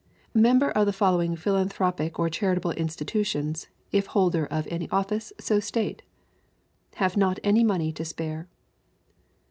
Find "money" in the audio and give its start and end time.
7.63-7.91